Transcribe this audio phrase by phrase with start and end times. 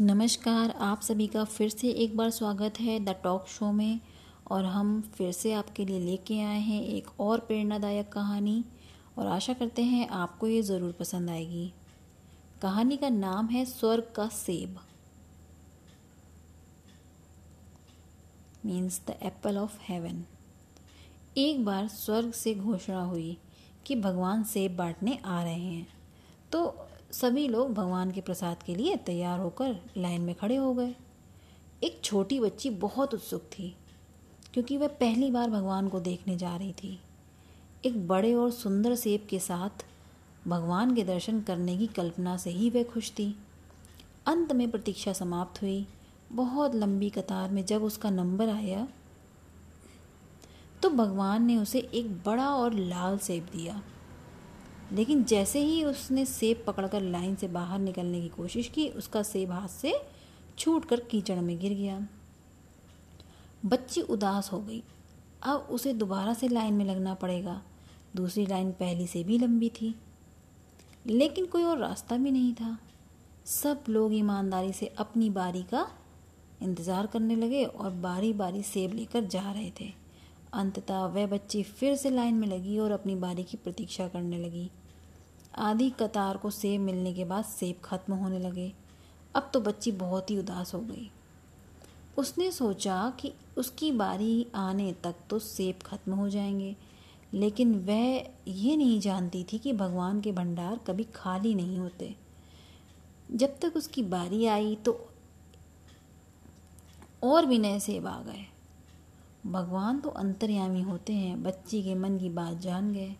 [0.00, 4.00] नमस्कार, आप सभी का फिर से एक बार स्वागत है द टॉक शो में।
[4.50, 8.64] और हम फिर से आपके लिए लेके आए हैं एक और प्रेरणादायक कहानी।
[9.18, 11.72] और आशा करते हैं आपको ये ज़रूर पसंद आएगी।
[12.62, 14.78] कहानी का नाम है स्वर्ग का सेब।
[18.66, 20.24] Means the apple of heaven
[21.36, 23.36] एक बार स्वर्ग से घोषणा हुई
[23.86, 25.86] कि भगवान सेब बांटने आ रहे हैं।
[26.52, 26.66] तो
[27.14, 30.94] सभी लोग भगवान के प्रसाद के लिए तैयार होकर लाइन में खड़े हो गए।
[31.82, 33.74] एक छोटी बच्ची बहुत उत्सुक थी,
[34.54, 36.98] क्योंकि वह पहली बार भगवान को देखने जा रही थी।
[37.84, 39.84] एक बड़े और सुंदर सेब के साथ
[40.48, 43.34] भगवान के दर्शन करने की कल्पना से ही वह खुश थी।
[44.26, 45.86] अंत में प्रतीक्षा समाप्त हुई।
[46.32, 48.86] बहुत लंबी कतार में जब उसका नंबर आया
[50.82, 53.82] तो भगवान ने उसे एक बड़ा और लाल सेब दिया।
[54.92, 59.50] लेकिन जैसे ही उसने सेब पकड़कर लाइन से बाहर निकलने की कोशिश की, उसका सेब
[59.50, 59.94] हाथ से
[60.58, 62.06] छूट कर कीचड़ में गिर गया।
[63.66, 64.82] बच्ची उदास हो गई।
[65.42, 67.62] अब उसे दोबारा से लाइन में लगना पड़ेगा।
[68.16, 69.94] दूसरी लाइन पहली से भी लंबी थी।
[71.06, 72.78] लेकिन कोई और रास्ता भी नहीं था।
[73.46, 75.86] सब लोग ईमानदारी से अपनी बारी का
[76.62, 79.92] इंतज़ार करने लगे और बारी बारी सेब लेकर जा रहे थे।
[80.52, 84.70] अंततः वह बच्ची फिर से लाइन में लगी और अपनी बारी की प्रतीक्षा करने लगी।
[85.58, 88.72] आधी कतार को सेब मिलने के बाद सेब खत्म होने लगे।
[89.34, 91.10] अब तो बच्ची बहुत ही उदास हो गई।
[92.18, 96.76] उसने सोचा कि उसकी बारी आने तक तो सेब खत्म हो जाएँगे,
[97.34, 102.14] लेकिन वह ये नहीं जानती थी कि भगवान के भंडार कभी खाली नहीं होते।
[103.32, 105.08] जब तक उसकी बारी आई तो
[107.22, 108.44] और भी नए सेब आ गए।
[109.46, 113.14] भगवान तो अंतर्यामी होते हैं, बच्ची के मन की बात जान गए।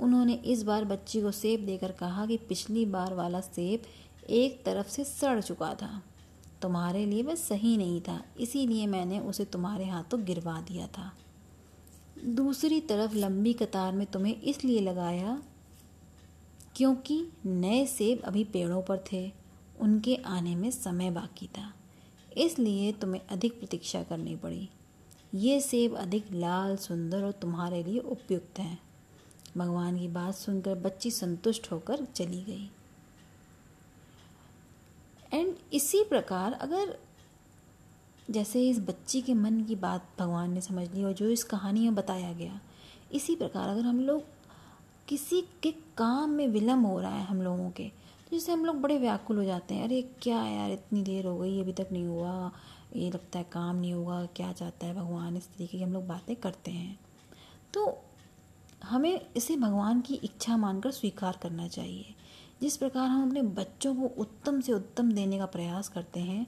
[0.00, 3.82] उन्होंने इस बार बच्ची को सेब देकर कहा कि पिछली बार वाला सेब
[4.30, 6.02] एक तरफ़ से सड़ चुका था।
[6.62, 11.12] तुम्हारे लिए वह सही नहीं था, इसीलिए मैंने उसे तुम्हारे हाथों गिरवा दिया था।
[12.24, 15.42] दूसरी तरफ़ लंबी कतार में तुम्हें इसलिए लगाया
[16.76, 19.32] क्योंकि नए सेब अभी पेड़ों पर थे,
[19.80, 21.72] उनके आने में समय बाकी था।
[22.36, 24.68] इसलिए तुम्हें अधिक प्रतीक्षा करनी पड़ी।
[25.34, 28.78] ये सेब अधिक लाल, सुंदर और तुम्हारे लिए उपयुक्त हैं।
[29.56, 32.70] भगवान की बात सुनकर बच्ची संतुष्ट होकर चली गई।
[35.32, 36.98] एंड इसी प्रकार अगर
[38.30, 41.80] जैसे इस बच्ची के मन की बात भगवान ने समझ ली और जो इस कहानी
[41.80, 42.60] में बताया गया,
[43.12, 44.22] इसी प्रकार अगर हम लोग
[45.08, 48.80] किसी के काम में विलम्ब हो रहा है हम लोगों के तो जैसे हम लोग
[48.80, 52.04] बड़े व्याकुल हो जाते हैं, अरे, क्या यार, इतनी देर हो गई, अभी तक नहीं
[52.04, 52.52] हुआ,
[52.96, 55.36] ये लगता है काम नहीं होगा, क्या चाहता है भगवान?
[55.36, 57.00] इस तरीके की हम लोग बातें करते हैं।
[57.74, 58.03] तो
[58.94, 62.14] हमें इसे भगवान की इच्छा मानकर स्वीकार करना चाहिए।
[62.60, 66.46] जिस प्रकार हम अपने बच्चों को उत्तम से उत्तम देने का प्रयास करते हैं,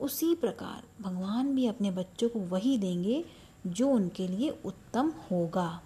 [0.00, 3.24] उसी प्रकार भगवान भी अपने बच्चों को वही देंगे
[3.66, 5.82] जो उनके लिए उत्तम होगा।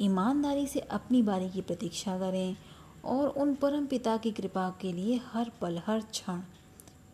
[0.00, 2.56] ईमानदारी से अपनी बारी की प्रतीक्षा करें
[3.04, 6.42] और उन परम पिता की कृपा के लिए हर पल, हर क्षण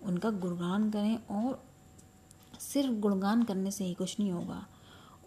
[0.02, 1.64] उनका गुणगान करें और
[2.60, 4.66] सिर्फ़ गुणगान करने से ही कुछ नहीं होगा।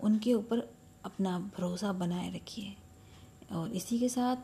[0.02, 0.79] उनके ऊपर
[1.10, 2.76] अपना भरोसा बनाए रखिए।
[3.52, 4.36] और इसी के साथ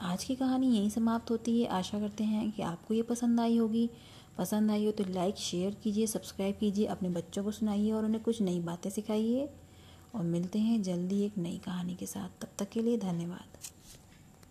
[0.00, 3.56] आज की कहानी यहीं समाप्त होती है। आशा करते हैं कि आपको ये पसंद आई
[3.56, 3.90] होगी।
[4.38, 8.22] पसंद आई हो तो लाइक, शेयर कीजिए, सब्सक्राइब कीजिए, अपने बच्चों को सुनाइए और उन्हें
[8.22, 9.48] कुछ नई बातें सिखाइए।
[10.14, 13.77] और मिलते हैं जल्दी एक नई कहानी के साथ। तब तक के लिए धन्यवाद।